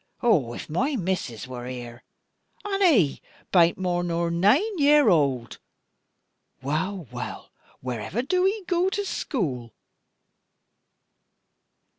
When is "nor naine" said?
4.03-4.79